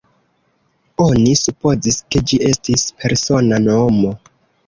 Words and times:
Oni 1.07 1.33
supozis, 1.41 1.99
ke 2.15 2.23
ĝi 2.31 2.41
estis 2.51 2.85
persona 3.03 3.59
nomo. 3.67 4.11